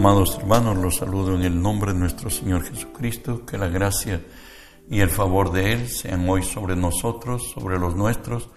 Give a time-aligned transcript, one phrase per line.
[0.00, 4.24] Amados hermanos, los saludo en el nombre de nuestro Señor Jesucristo, que la gracia
[4.88, 8.48] y el favor de Él sean hoy sobre nosotros, sobre los nuestros,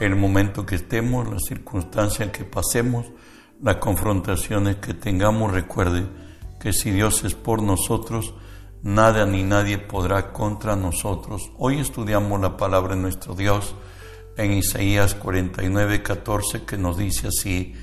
[0.00, 3.04] el momento que estemos, las circunstancias que pasemos,
[3.62, 5.52] las confrontaciones que tengamos.
[5.52, 6.06] Recuerde
[6.58, 8.32] que si Dios es por nosotros,
[8.82, 11.50] nada ni nadie podrá contra nosotros.
[11.58, 13.74] Hoy estudiamos la palabra de nuestro Dios
[14.38, 17.74] en Isaías 49, 14, que nos dice así,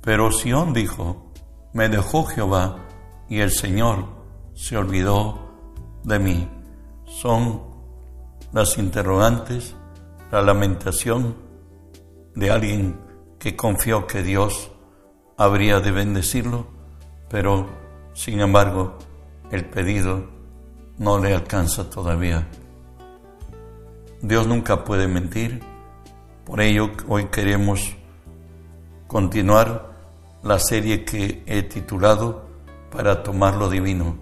[0.00, 1.27] pero Sión dijo,
[1.72, 2.76] me dejó Jehová
[3.28, 4.06] y el Señor
[4.54, 5.38] se olvidó
[6.04, 6.48] de mí.
[7.06, 7.62] Son
[8.52, 9.74] las interrogantes,
[10.30, 11.36] la lamentación
[12.34, 13.00] de alguien
[13.38, 14.70] que confió que Dios
[15.36, 16.66] habría de bendecirlo,
[17.28, 17.68] pero
[18.14, 18.98] sin embargo
[19.50, 20.28] el pedido
[20.98, 22.48] no le alcanza todavía.
[24.20, 25.62] Dios nunca puede mentir,
[26.44, 27.94] por ello hoy queremos
[29.06, 29.97] continuar
[30.42, 32.46] la serie que he titulado
[32.90, 34.16] Para tomar lo divino.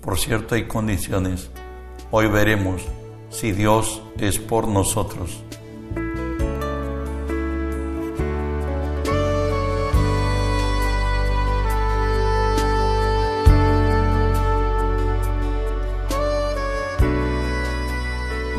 [0.00, 1.50] Por cierto, hay condiciones.
[2.10, 2.82] Hoy veremos
[3.30, 5.42] si Dios es por nosotros.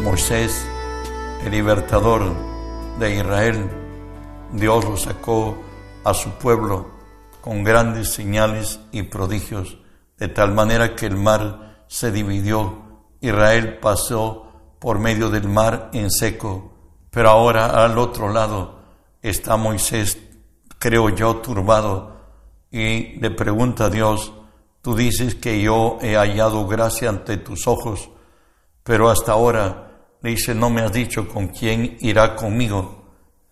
[0.01, 0.67] Moisés,
[1.45, 2.33] el libertador
[2.99, 3.69] de Israel,
[4.51, 5.57] Dios lo sacó
[6.03, 6.92] a su pueblo
[7.43, 9.77] con grandes señales y prodigios,
[10.17, 13.03] de tal manera que el mar se dividió.
[13.19, 14.47] Israel pasó
[14.79, 16.71] por medio del mar en seco,
[17.09, 18.79] pero ahora al otro lado
[19.21, 20.17] está Moisés,
[20.79, 22.15] creo yo, turbado,
[22.71, 24.31] y le pregunta a Dios,
[24.81, 28.09] tú dices que yo he hallado gracia ante tus ojos,
[28.85, 33.03] pero hasta ahora le dice, no me has dicho con quién irá conmigo.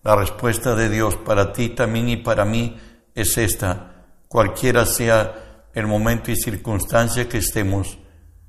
[0.02, 2.80] La respuesta de Dios para ti también y para mí
[3.14, 3.91] es esta,
[4.32, 7.98] cualquiera sea el momento y circunstancia que estemos.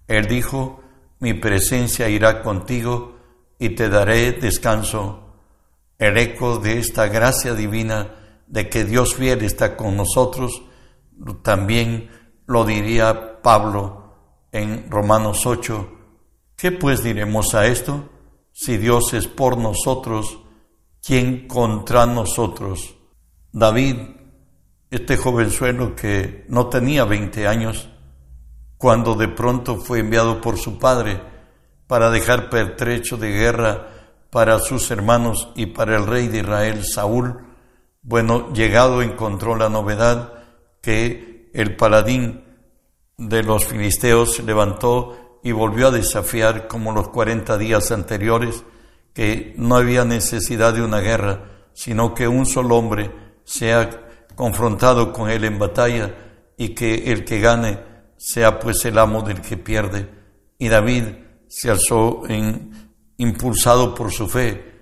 [0.07, 0.81] Él dijo,
[1.19, 3.17] mi presencia irá contigo
[3.59, 5.35] y te daré descanso.
[5.99, 8.15] El eco de esta gracia divina
[8.47, 10.61] de que Dios fiel está con nosotros,
[11.41, 12.09] también
[12.45, 15.89] lo diría Pablo en Romanos 8.
[16.55, 18.09] ¿Qué pues diremos a esto?
[18.53, 20.39] Si Dios es por nosotros,
[21.05, 22.95] ¿quién contra nosotros?
[23.51, 24.22] David
[24.93, 27.89] este jovenzuelo que no tenía 20 años,
[28.77, 31.19] cuando de pronto fue enviado por su padre
[31.87, 33.87] para dejar pertrecho de guerra
[34.29, 37.39] para sus hermanos y para el rey de Israel, Saúl,
[38.03, 40.33] bueno, llegado encontró la novedad
[40.79, 42.43] que el paladín
[43.17, 48.63] de los filisteos se levantó y volvió a desafiar como los 40 días anteriores,
[49.11, 53.11] que no había necesidad de una guerra, sino que un solo hombre
[53.43, 54.03] sea
[54.35, 56.15] confrontado con él en batalla
[56.57, 57.79] y que el que gane
[58.17, 60.09] sea pues el amo del que pierde.
[60.57, 61.03] Y David
[61.47, 62.23] se alzó
[63.17, 64.73] impulsado por su fe.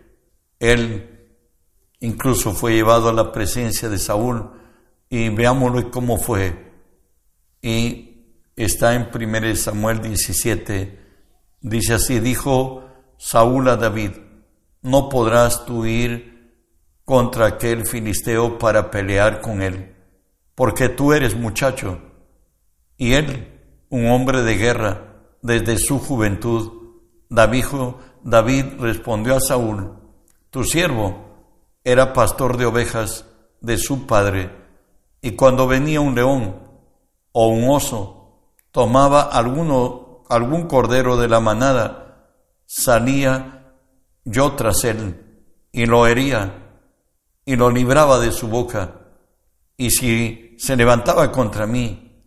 [0.60, 1.12] Él
[2.00, 4.52] incluso fue llevado a la presencia de Saúl
[5.10, 6.72] y veámoslo cómo fue.
[7.62, 8.12] Y
[8.56, 11.00] está en 1 Samuel 17,
[11.62, 12.86] dice así, dijo
[13.18, 14.12] Saúl a David,
[14.82, 16.31] no podrás tú ir
[17.12, 19.98] contra aquel filisteo para pelear con él,
[20.56, 22.00] porque tú eres muchacho
[22.96, 23.50] y él,
[23.90, 26.72] un hombre de guerra desde su juventud.
[27.28, 29.92] David, respondió a Saúl,
[30.52, 31.18] tu siervo
[31.84, 33.26] era pastor de ovejas
[33.60, 34.50] de su padre,
[35.22, 36.62] y cuando venía un león
[37.34, 42.30] o un oso, tomaba alguno, algún cordero de la manada,
[42.66, 43.76] salía
[44.24, 46.62] yo tras él y lo hería
[47.46, 49.02] y lo libraba de su boca.
[49.78, 52.24] Y si se levantaba contra mí,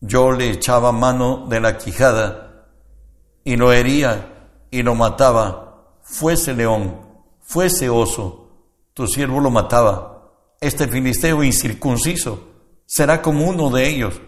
[0.00, 2.66] yo le echaba mano de la quijada
[3.44, 5.98] y lo hería y lo mataba.
[6.02, 7.00] Fuese león,
[7.40, 8.50] fuese oso,
[8.94, 10.32] tu siervo lo mataba.
[10.60, 12.48] Este filisteo incircunciso
[12.86, 14.20] será como uno de ellos,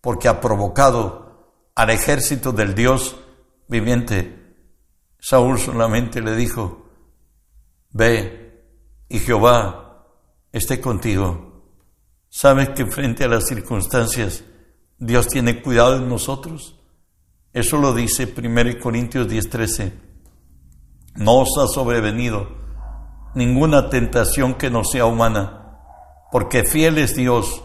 [0.00, 1.26] porque ha provocado
[1.74, 3.16] al ejército del Dios
[3.68, 4.54] viviente.
[5.18, 6.86] Saúl solamente le dijo,
[7.90, 8.45] ve,
[9.08, 10.06] y Jehová
[10.52, 11.46] esté contigo.
[12.28, 14.44] ¿Sabes que frente a las circunstancias
[14.98, 16.80] Dios tiene cuidado de nosotros?
[17.52, 19.92] Eso lo dice 1 Corintios 10:13.
[21.16, 22.48] No os ha sobrevenido
[23.34, 25.78] ninguna tentación que no sea humana,
[26.30, 27.62] porque fiel es Dios,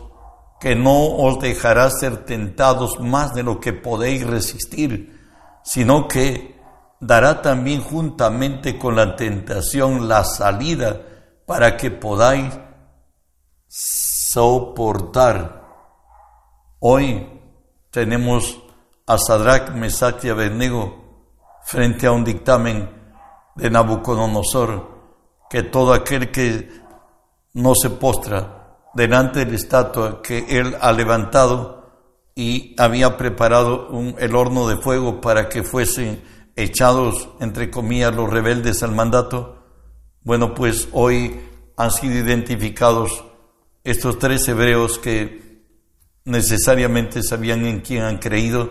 [0.60, 5.20] que no os dejará ser tentados más de lo que podéis resistir,
[5.64, 6.60] sino que
[7.00, 11.02] dará también juntamente con la tentación la salida
[11.52, 12.58] para que podáis
[13.68, 15.68] soportar.
[16.80, 17.28] Hoy
[17.90, 18.58] tenemos
[19.06, 21.28] a Sadrach, Mesach y Abednego
[21.66, 22.90] frente a un dictamen
[23.58, 24.92] de Nabucodonosor
[25.50, 26.70] que todo aquel que
[27.56, 31.92] no se postra delante de la estatua que él ha levantado
[32.34, 36.24] y había preparado un, el horno de fuego para que fuesen
[36.56, 39.61] echados, entre comillas, los rebeldes al mandato,
[40.24, 41.40] bueno, pues hoy
[41.78, 43.24] han sido identificados
[43.84, 45.64] estos tres hebreos que
[46.26, 48.70] necesariamente sabían en quién han creído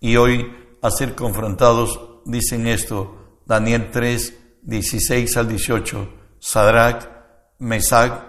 [0.00, 0.52] y hoy
[0.82, 6.08] a ser confrontados dicen esto, Daniel 3, 16 al 18,
[6.38, 7.08] Sadrach,
[7.58, 8.24] Mesach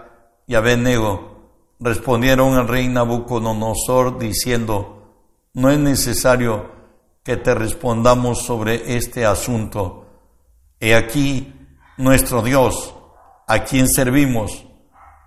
[0.47, 5.01] y Abednego respondieron al rey Nabucodonosor diciendo,
[5.53, 6.71] no es necesario
[7.23, 10.05] que te respondamos sobre este asunto.
[10.79, 11.60] He aquí
[12.01, 12.93] nuestro Dios,
[13.47, 14.65] a quien servimos,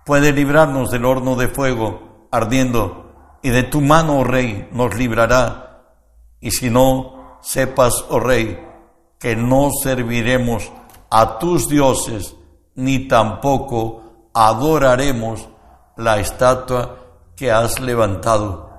[0.05, 5.83] puede librarnos del horno de fuego ardiendo, y de tu mano, oh rey, nos librará.
[6.41, 8.59] Y si no, sepas, oh rey,
[9.19, 10.71] que no serviremos
[11.09, 12.35] a tus dioses,
[12.75, 15.47] ni tampoco adoraremos
[15.95, 16.97] la estatua
[17.35, 18.69] que has levantado.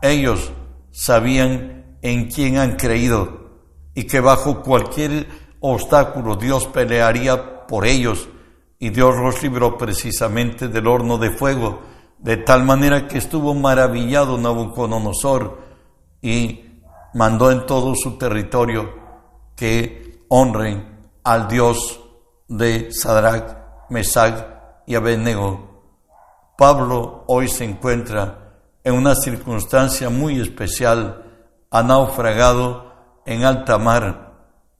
[0.00, 0.52] Ellos
[0.90, 3.40] sabían en quién han creído
[3.94, 5.26] y que bajo cualquier
[5.62, 8.28] obstáculo Dios pelearía por ellos
[8.78, 11.80] y Dios los libró precisamente del horno de fuego,
[12.18, 15.60] de tal manera que estuvo maravillado Nabucodonosor
[16.20, 16.64] y
[17.14, 18.92] mandó en todo su territorio
[19.56, 22.00] que honren al Dios
[22.48, 24.46] de Sadrach, Mesach
[24.86, 25.70] y Abednego.
[26.58, 31.24] Pablo hoy se encuentra en una circunstancia muy especial,
[31.70, 32.92] ha naufragado
[33.24, 34.31] en alta mar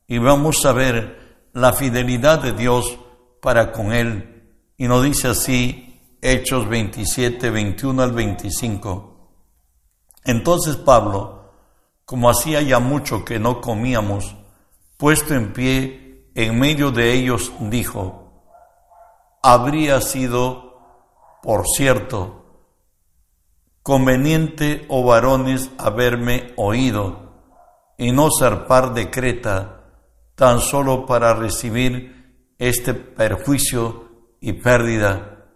[0.06, 2.98] y vamos a ver la fidelidad de Dios
[3.40, 4.52] para con él.
[4.76, 9.12] Y nos dice así Hechos 27, 21 al 25.
[10.24, 11.52] Entonces Pablo,
[12.04, 14.36] como hacía ya mucho que no comíamos,
[14.96, 18.44] puesto en pie en medio de ellos, dijo,
[19.42, 20.78] habría sido,
[21.42, 22.44] por cierto,
[23.82, 27.32] conveniente, oh varones, haberme oído
[27.98, 29.81] y no zarpar de Creta
[30.34, 35.48] tan solo para recibir este perjuicio y pérdida.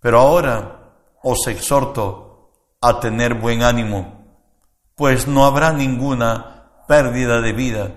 [0.00, 4.26] Pero ahora os exhorto a tener buen ánimo,
[4.96, 7.94] pues no habrá ninguna pérdida de vida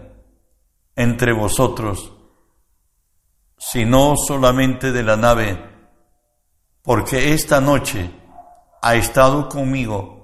[0.96, 2.14] entre vosotros,
[3.58, 5.60] sino solamente de la nave,
[6.84, 8.12] porque esta noche
[8.82, 10.16] ha estado conmigo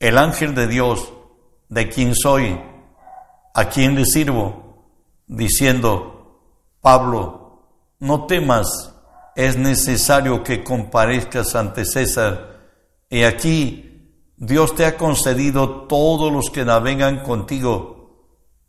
[0.00, 1.12] el ángel de Dios,
[1.68, 2.60] de quien soy,
[3.54, 4.69] a quien le sirvo,
[5.30, 6.40] diciendo,
[6.80, 7.62] Pablo,
[8.00, 8.94] no temas,
[9.36, 12.58] es necesario que comparezcas ante César,
[13.08, 18.26] y aquí Dios te ha concedido todos los que navegan contigo.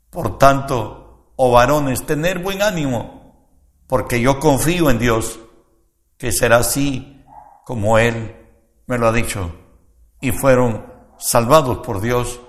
[0.10, 3.48] Por tanto, o varones, tener buen ánimo,
[3.88, 5.40] porque yo confío en Dios,
[6.18, 7.24] que será así
[7.66, 8.36] como Él
[8.86, 9.52] me lo ha dicho.
[10.20, 10.86] Y fueron
[11.18, 12.40] salvados por Dios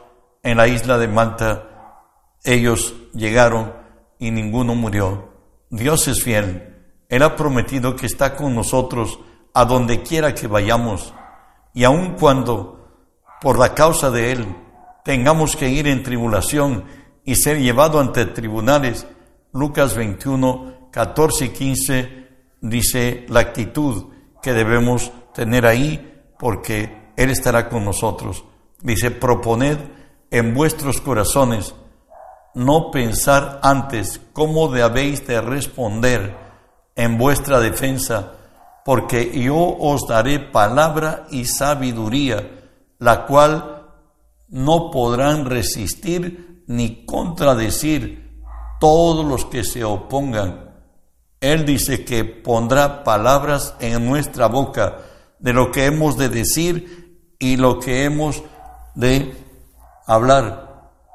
[0.42, 2.04] en la isla de Malta.
[2.44, 3.81] Ellos llegaron
[4.22, 5.32] y ninguno murió.
[5.68, 6.76] Dios es fiel.
[7.08, 9.18] Él ha prometido que está con nosotros
[9.52, 11.12] a donde quiera que vayamos.
[11.74, 13.08] Y aun cuando,
[13.40, 14.56] por la causa de Él,
[15.04, 16.84] tengamos que ir en tribulación,
[17.24, 19.06] y ser llevado ante tribunales.
[19.52, 22.28] Lucas 21, 14 y 15
[22.60, 28.44] dice la actitud que debemos tener ahí porque Él estará con nosotros.
[28.80, 29.78] Dice, proponed
[30.30, 31.74] en vuestros corazones
[32.54, 36.36] no pensar antes cómo debéis de responder
[36.94, 38.32] en vuestra defensa,
[38.84, 42.50] porque yo os daré palabra y sabiduría,
[42.98, 43.86] la cual
[44.48, 48.42] no podrán resistir ni contradecir
[48.80, 50.72] todos los que se opongan.
[51.40, 54.98] Él dice que pondrá palabras en nuestra boca
[55.38, 58.42] de lo que hemos de decir y lo que hemos
[58.94, 59.34] de
[60.06, 60.61] hablar,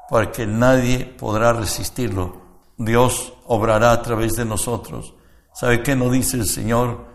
[0.08, 2.40] para que nadie podrá resistirlo.
[2.76, 5.14] Dios obrará a través de nosotros.
[5.52, 7.06] ¿Sabe qué nos dice el Señor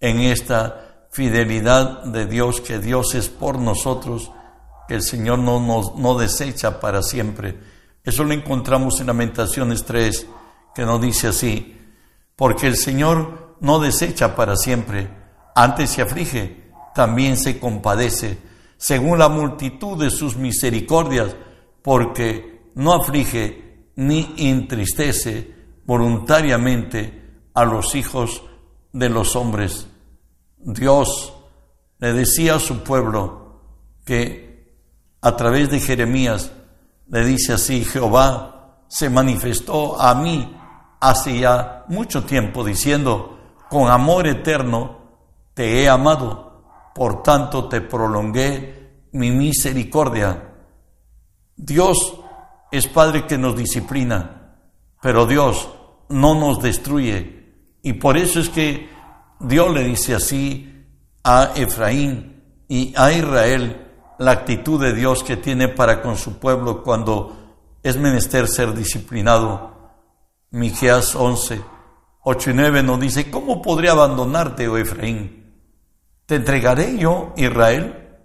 [0.00, 4.30] en esta fidelidad de Dios, que Dios es por nosotros,
[4.86, 7.58] que el Señor no nos no desecha para siempre?
[8.04, 10.26] Eso lo encontramos en Lamentaciones 3,
[10.74, 11.76] que nos dice así,
[12.36, 15.10] porque el Señor no desecha para siempre,
[15.54, 18.38] antes se aflige, también se compadece,
[18.76, 21.34] según la multitud de sus misericordias,
[21.86, 28.42] porque no aflige ni entristece voluntariamente a los hijos
[28.92, 29.86] de los hombres.
[30.58, 31.32] Dios
[32.00, 33.60] le decía a su pueblo
[34.04, 34.74] que
[35.20, 36.50] a través de Jeremías,
[37.06, 40.56] le dice así, Jehová se manifestó a mí
[41.00, 43.38] hace ya mucho tiempo diciendo,
[43.70, 44.98] con amor eterno
[45.54, 46.64] te he amado,
[46.96, 50.45] por tanto te prolongué mi misericordia.
[51.56, 52.14] Dios
[52.70, 54.56] es Padre que nos disciplina,
[55.00, 55.68] pero Dios
[56.08, 57.54] no nos destruye.
[57.82, 58.88] Y por eso es que
[59.40, 60.84] Dios le dice así
[61.24, 63.86] a Efraín y a Israel
[64.18, 67.36] la actitud de Dios que tiene para con su pueblo cuando
[67.82, 69.74] es menester ser disciplinado.
[70.50, 71.62] Miqueas 11,
[72.22, 75.54] 8 y 9 nos dice, ¿cómo podré abandonarte, oh Efraín?
[76.26, 78.18] ¿Te entregaré yo, Israel?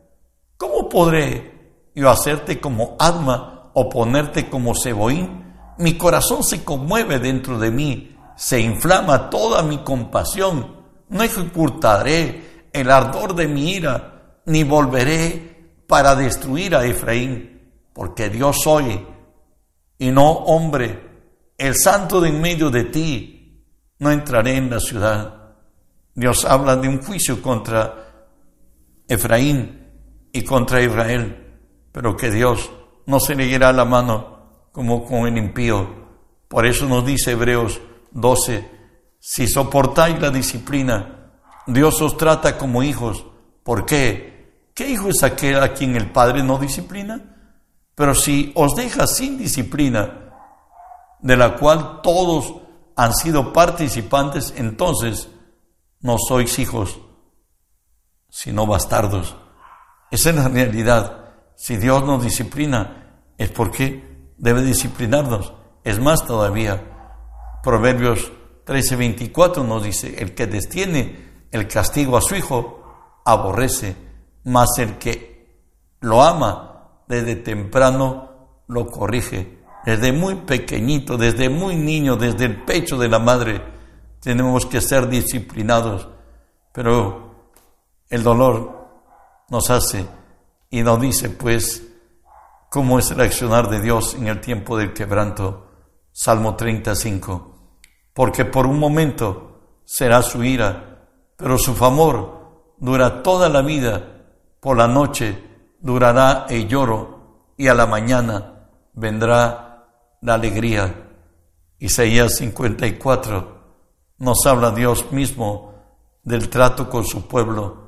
[0.57, 1.50] ¿Cómo podré
[1.95, 5.53] yo hacerte como Adma o ponerte como Seboín?
[5.77, 10.81] Mi corazón se conmueve dentro de mí, se inflama toda mi compasión.
[11.09, 18.57] No ejecutaré el ardor de mi ira, ni volveré para destruir a Efraín, porque Dios
[18.63, 19.05] soy
[19.97, 21.11] y no hombre
[21.57, 23.67] el santo de en medio de ti,
[23.99, 25.53] no entraré en la ciudad.
[26.15, 28.07] Dios habla de un juicio contra
[29.07, 29.87] Efraín
[30.31, 31.40] y contra Israel,
[31.91, 32.71] pero que Dios
[33.05, 35.87] no se le la mano como con el impío.
[36.47, 37.79] Por eso nos dice Hebreos
[38.11, 38.69] 12,
[39.19, 41.31] si soportáis la disciplina,
[41.67, 43.25] Dios os trata como hijos.
[43.63, 44.69] ¿Por qué?
[44.73, 47.21] ¿Qué hijo es aquel a quien el Padre no disciplina?
[47.95, 50.21] Pero si os deja sin disciplina,
[51.19, 52.55] de la cual todos
[52.95, 55.29] han sido participantes, entonces
[55.99, 56.99] no sois hijos,
[58.29, 59.35] sino bastardos.
[60.09, 61.20] Esa es la realidad.
[61.55, 65.53] Si Dios nos disciplina, es porque debe disciplinarnos.
[65.83, 66.83] Es más todavía,
[67.63, 68.31] Proverbios
[68.65, 73.95] 13:24 nos dice, el que destiene el castigo a su hijo, aborrece,
[74.45, 75.65] mas el que
[76.01, 82.97] lo ama desde temprano lo corrige desde muy pequeñito, desde muy niño, desde el pecho
[82.97, 83.61] de la madre,
[84.19, 86.07] tenemos que ser disciplinados.
[86.71, 87.49] Pero
[88.09, 88.87] el dolor
[89.49, 90.05] nos hace
[90.71, 91.83] y nos dice, pues,
[92.69, 95.67] cómo es el accionar de Dios en el tiempo del quebranto.
[96.13, 97.75] Salmo 35.
[98.13, 104.07] Porque por un momento será su ira, pero su favor dura toda la vida.
[104.61, 105.43] Por la noche
[105.81, 109.87] durará el lloro y a la mañana vendrá
[110.21, 111.09] la alegría.
[111.79, 113.61] Isaías 54
[114.19, 115.73] nos habla Dios mismo
[116.23, 117.80] del trato con su pueblo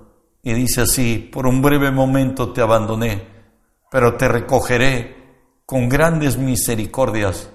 [0.43, 3.25] y dice así, por un breve momento te abandoné,
[3.89, 5.15] pero te recogeré
[5.65, 7.49] con grandes misericordias,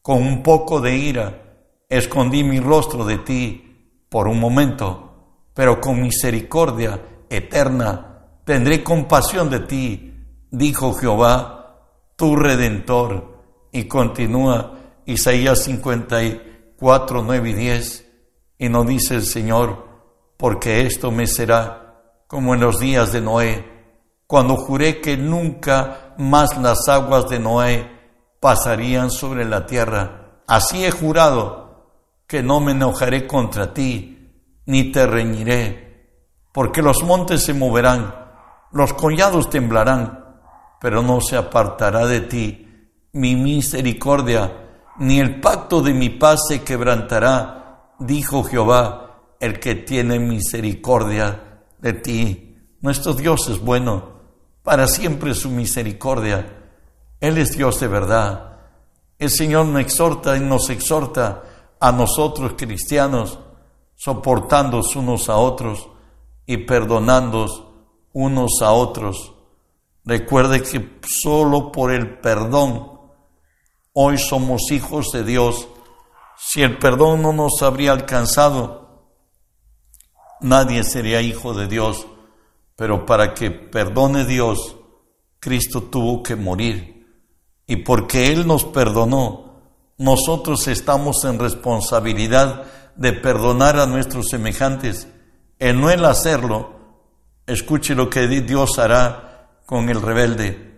[0.00, 1.42] con un poco de ira,
[1.90, 5.12] escondí mi rostro de ti por un momento,
[5.52, 6.98] pero con misericordia
[7.28, 10.14] eterna tendré compasión de ti,
[10.50, 11.62] dijo Jehová,
[12.16, 13.30] tu redentor.
[13.72, 18.12] Y continúa Isaías 54, 9 y 10,
[18.58, 19.88] y nos dice el Señor,
[20.36, 21.81] porque esto me será
[22.32, 23.62] como en los días de Noé,
[24.26, 27.86] cuando juré que nunca más las aguas de Noé
[28.40, 30.40] pasarían sobre la tierra.
[30.46, 31.90] Así he jurado
[32.26, 34.32] que no me enojaré contra ti,
[34.64, 36.08] ni te reñiré,
[36.54, 38.14] porque los montes se moverán,
[38.70, 40.38] los collados temblarán,
[40.80, 46.62] pero no se apartará de ti mi misericordia, ni el pacto de mi paz se
[46.62, 51.50] quebrantará, dijo Jehová, el que tiene misericordia
[51.82, 52.56] de ti.
[52.80, 54.22] Nuestro Dios es bueno,
[54.62, 56.70] para siempre su misericordia.
[57.20, 58.56] Él es Dios de verdad.
[59.18, 61.42] El Señor nos exhorta y nos exhorta
[61.78, 63.38] a nosotros cristianos,
[63.94, 65.86] soportando unos a otros
[66.46, 69.34] y perdonando unos a otros.
[70.06, 72.92] Recuerde que solo por el perdón
[73.94, 75.68] Hoy somos hijos de Dios.
[76.38, 78.81] Si el perdón no nos habría alcanzado,
[80.42, 82.06] nadie sería hijo de Dios.
[82.76, 84.76] Pero para que perdone Dios,
[85.40, 87.06] Cristo tuvo que morir.
[87.66, 89.60] Y porque Él nos perdonó,
[89.98, 92.64] nosotros estamos en responsabilidad
[92.96, 95.08] de perdonar a nuestros semejantes.
[95.58, 96.74] En no el hacerlo,
[97.46, 100.72] escuche lo que Dios hará con el rebelde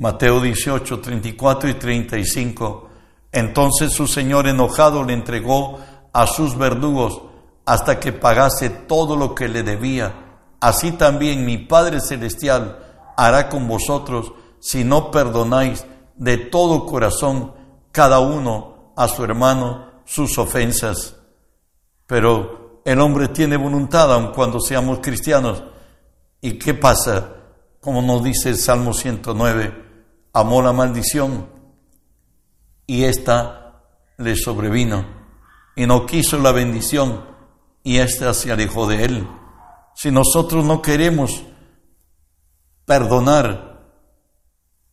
[0.00, 2.88] Mateo 18, 34 y 35.
[3.32, 5.80] Entonces su señor enojado le entregó
[6.12, 7.20] a sus verdugos
[7.68, 10.14] hasta que pagase todo lo que le debía.
[10.58, 12.78] Así también mi Padre Celestial
[13.14, 15.84] hará con vosotros si no perdonáis
[16.16, 17.52] de todo corazón
[17.92, 21.16] cada uno a su hermano sus ofensas.
[22.06, 25.62] Pero el hombre tiene voluntad aun cuando seamos cristianos.
[26.40, 27.34] ¿Y qué pasa?
[27.80, 29.84] como nos dice el Salmo 109,
[30.32, 31.48] amó la maldición
[32.86, 33.82] y ésta
[34.16, 35.04] le sobrevino
[35.76, 37.37] y no quiso la bendición
[37.82, 39.28] y ésta se alejó de él.
[39.94, 41.42] Si nosotros no queremos
[42.84, 43.68] perdonar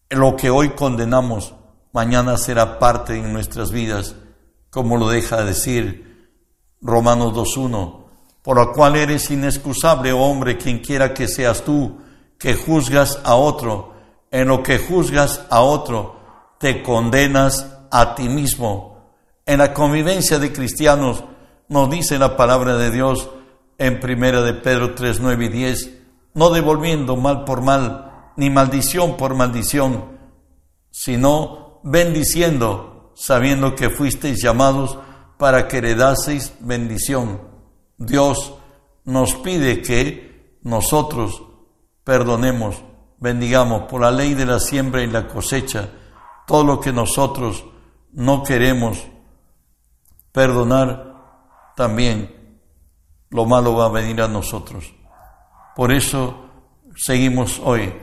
[0.09, 1.53] lo que hoy condenamos,
[1.93, 4.15] mañana será parte en nuestras vidas,
[4.69, 6.31] como lo deja decir
[6.81, 8.05] Romanos 2.1,
[8.41, 11.99] por lo cual eres inexcusable, hombre, quien quiera que seas tú,
[12.37, 13.93] que juzgas a otro,
[14.29, 16.19] en lo que juzgas a otro,
[16.59, 19.13] te condenas a ti mismo.
[19.45, 21.23] En la convivencia de cristianos
[21.69, 23.29] nos dice la palabra de Dios
[23.77, 25.97] en primera de Pedro 3, 9 y 10,
[26.33, 30.17] no devolviendo mal por mal, ni maldición por maldición,
[30.91, 34.97] sino bendiciendo, sabiendo que fuisteis llamados
[35.37, 37.41] para que heredaseis bendición.
[37.97, 38.53] Dios
[39.03, 41.43] nos pide que nosotros
[42.03, 42.75] perdonemos
[43.17, 45.89] bendigamos por la ley de la siembra y la cosecha
[46.45, 47.65] todo lo que nosotros
[48.11, 49.03] no queremos
[50.31, 51.14] perdonar,
[51.75, 52.59] también
[53.29, 54.93] lo malo va a venir a nosotros.
[55.75, 56.35] Por eso
[56.95, 57.93] seguimos hoy.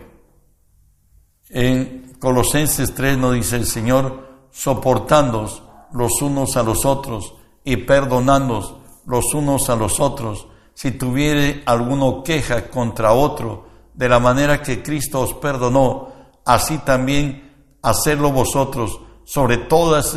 [1.49, 5.63] En Colosenses 3 nos dice el Señor, soportándoos
[5.93, 8.77] los unos a los otros y perdonándoos
[9.07, 14.83] los unos a los otros, si tuviere alguno queja contra otro, de la manera que
[14.83, 16.13] Cristo os perdonó,
[16.45, 20.17] así también hacerlo vosotros sobre todas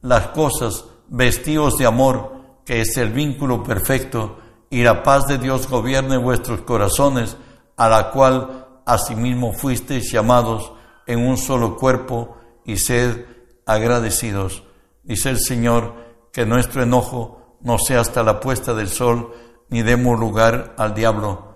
[0.00, 2.41] las cosas, vestidos de amor,
[2.80, 4.38] es el vínculo perfecto,
[4.70, 7.36] y la paz de Dios gobierne vuestros corazones,
[7.76, 10.72] a la cual asimismo fuisteis llamados
[11.06, 13.26] en un solo cuerpo, y sed
[13.66, 14.62] agradecidos.
[15.02, 15.94] Dice el Señor,
[16.32, 19.34] que nuestro enojo no sea hasta la puesta del sol,
[19.68, 21.52] ni demos lugar al diablo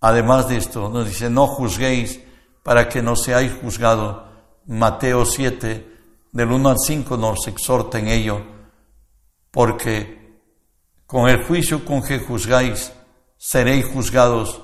[0.00, 2.20] Además de esto, nos dice, no juzguéis
[2.62, 4.28] para que no seáis juzgados.
[4.66, 5.98] Mateo 7,
[6.32, 8.40] del 1 al 5 nos exhorta en ello,
[9.50, 10.19] porque
[11.10, 12.92] con el juicio con que juzgáis,
[13.36, 14.62] seréis juzgados,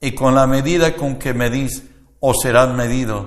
[0.00, 1.84] y con la medida con que medís,
[2.18, 3.26] os serán medidos.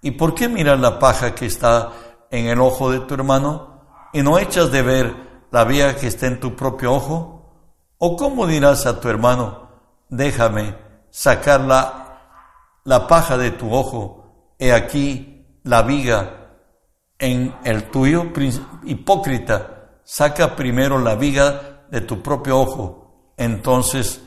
[0.00, 1.90] ¿Y por qué miras la paja que está
[2.30, 5.16] en el ojo de tu hermano y no echas de ver
[5.50, 7.74] la vía que está en tu propio ojo?
[7.98, 9.68] ¿O cómo dirás a tu hermano,
[10.08, 10.76] déjame
[11.10, 16.58] sacar la, paja de tu ojo, he aquí la viga
[17.18, 18.32] en el tuyo,
[18.84, 24.22] hipócrita, saca primero la viga de tu propio ojo, entonces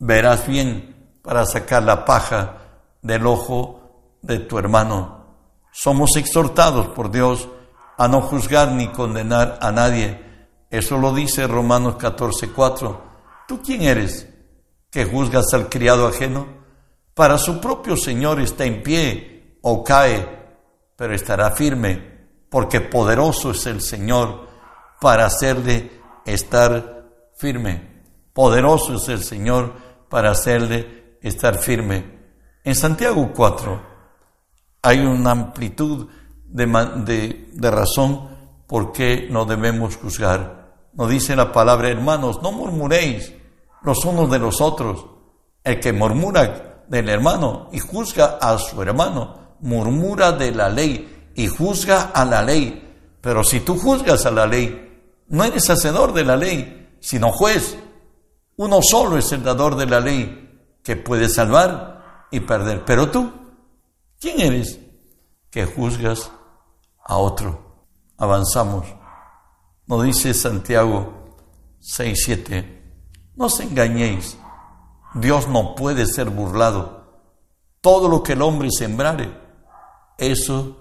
[0.00, 2.56] verás bien para sacar la paja
[3.00, 5.24] del ojo de tu hermano.
[5.70, 7.48] Somos exhortados por Dios
[7.96, 10.20] a no juzgar ni condenar a nadie.
[10.68, 13.00] Eso lo dice Romanos 14:4.
[13.46, 14.28] ¿Tú quién eres?
[14.90, 16.46] que juzgas al criado ajeno?
[17.14, 20.28] Para su propio Señor está en pie o cae,
[20.96, 24.46] pero estará firme, porque poderoso es el Señor
[25.00, 27.04] para hacerle estar
[27.36, 28.02] firme.
[28.32, 29.72] Poderoso es el Señor
[30.08, 32.04] para hacerle estar firme.
[32.64, 33.82] En Santiago 4
[34.82, 36.08] hay una amplitud
[36.46, 38.28] de, de, razón
[38.66, 40.74] por qué no debemos juzgar.
[40.94, 43.32] Nos dice la palabra, hermanos, no murmuréis
[43.82, 45.06] los unos de los otros.
[45.62, 51.48] El que murmura del hermano y juzga a su hermano, murmura de la ley y
[51.48, 53.16] juzga a la ley.
[53.20, 54.93] Pero si tú juzgas a la ley,
[55.28, 57.76] no eres hacedor de la ley, sino juez.
[58.56, 60.44] Uno solo es el dador de la ley
[60.82, 62.84] que puede salvar y perder.
[62.84, 63.32] Pero tú,
[64.20, 64.78] ¿quién eres
[65.50, 66.30] que juzgas
[67.04, 67.88] a otro?
[68.18, 68.86] Avanzamos.
[69.86, 71.36] Nos dice Santiago
[71.80, 72.82] 6, 7.
[73.36, 74.38] No os engañéis,
[75.14, 77.04] Dios no puede ser burlado.
[77.80, 79.36] Todo lo que el hombre sembrare,
[80.16, 80.76] eso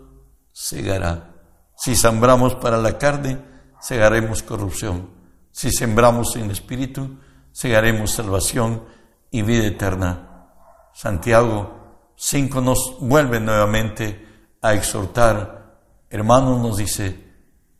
[0.51, 1.34] segará.
[1.75, 3.52] Si sembramos para la carne,
[3.84, 5.10] segaremos corrupción.
[5.52, 7.17] Si sembramos en espíritu,
[7.52, 8.86] segaremos salvación
[9.30, 10.48] y vida eterna.
[10.93, 15.82] Santiago 5 nos vuelve nuevamente a exhortar.
[16.10, 17.30] Hermanos, nos dice,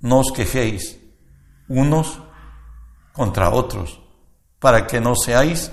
[0.02, 1.00] no os quejéis
[1.70, 2.20] unos
[3.14, 4.02] contra otros
[4.60, 5.72] para que no seáis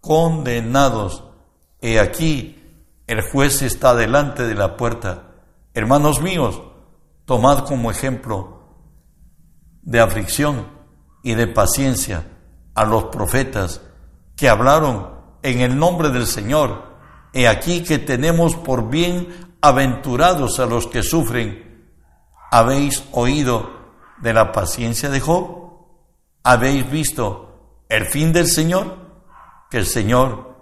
[0.00, 1.22] condenados.
[1.80, 5.34] He aquí, el juez está delante de la puerta.
[5.72, 6.60] Hermanos míos,
[7.24, 8.57] tomad como ejemplo
[9.88, 10.66] de aflicción
[11.22, 12.26] y de paciencia
[12.74, 13.80] a los profetas
[14.36, 15.08] que hablaron
[15.42, 16.98] en el nombre del Señor.
[17.32, 19.28] He aquí que tenemos por bien
[19.62, 21.88] aventurados a los que sufren.
[22.50, 23.70] ¿Habéis oído
[24.20, 25.72] de la paciencia de Job?
[26.42, 28.94] ¿Habéis visto el fin del Señor,
[29.70, 30.54] que el Señor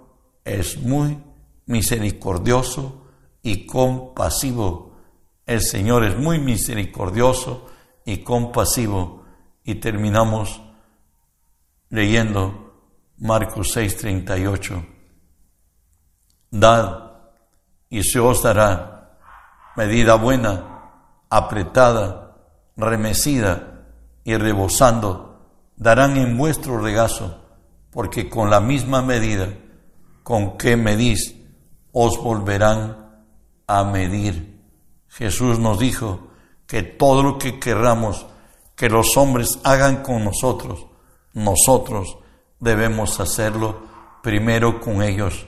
[0.45, 1.21] es muy
[1.65, 3.07] misericordioso
[3.43, 4.95] y compasivo.
[5.45, 7.67] El Señor es muy misericordioso
[8.07, 9.25] y compasivo.
[9.65, 10.61] Y terminamos
[11.89, 12.73] leyendo
[13.17, 14.85] Marcos 6:38.
[16.49, 17.11] Dad
[17.89, 19.19] y se os dará
[19.75, 22.37] medida buena, apretada,
[22.77, 23.83] remecida
[24.23, 25.41] y rebosando,
[25.75, 27.41] darán en vuestro regazo,
[27.91, 29.49] porque con la misma medida
[30.23, 31.35] con que medís,
[31.91, 33.25] os volverán
[33.67, 34.61] a medir.
[35.09, 36.27] Jesús nos dijo
[36.67, 38.25] que todo lo que querramos
[38.75, 40.85] que los hombres hagan con nosotros,
[41.33, 42.17] nosotros
[42.59, 43.81] debemos hacerlo
[44.21, 45.47] primero con ellos.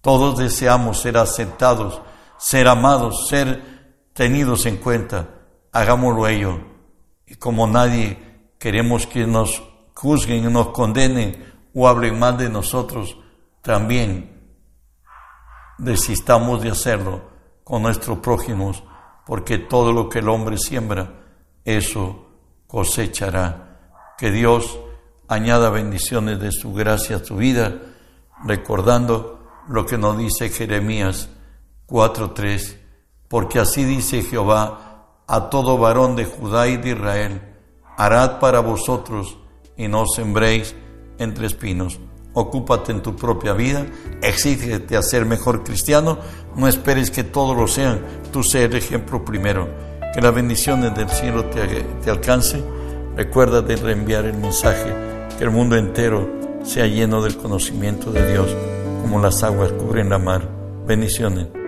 [0.00, 2.00] Todos deseamos ser aceptados,
[2.38, 3.62] ser amados, ser
[4.14, 5.28] tenidos en cuenta.
[5.72, 6.60] Hagámoslo ello.
[7.26, 8.18] Y como nadie
[8.58, 9.62] queremos que nos
[9.94, 13.16] juzguen, nos condenen o hablen mal de nosotros,
[13.62, 14.56] también
[15.78, 17.22] desistamos de hacerlo
[17.64, 18.82] con nuestros prójimos,
[19.26, 21.12] porque todo lo que el hombre siembra,
[21.64, 22.26] eso
[22.66, 24.14] cosechará.
[24.18, 24.78] Que Dios
[25.28, 27.74] añada bendiciones de su gracia a tu vida,
[28.44, 31.28] recordando lo que nos dice Jeremías
[31.86, 32.78] 4:3,
[33.28, 37.42] porque así dice Jehová a todo varón de Judá y de Israel,
[37.96, 39.38] harad para vosotros
[39.76, 40.74] y no sembréis
[41.18, 41.98] entre espinos.
[42.34, 43.86] Ocúpate en tu propia vida,
[44.22, 46.18] exígete a ser mejor cristiano,
[46.56, 48.00] no esperes que todos lo sean,
[48.32, 49.68] tú sé el ejemplo primero.
[50.14, 51.66] Que las bendiciones del cielo te,
[52.02, 52.62] te alcance.
[53.16, 54.94] Recuerda de reenviar el mensaje,
[55.38, 56.28] que el mundo entero
[56.64, 58.54] sea lleno del conocimiento de Dios,
[59.02, 60.48] como las aguas cubren la mar.
[60.86, 61.61] Bendiciones.